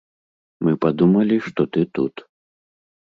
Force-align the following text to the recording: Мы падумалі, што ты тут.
Мы 0.67 0.71
падумалі, 0.85 1.37
што 1.49 1.61
ты 1.77 1.83
тут. 1.99 2.15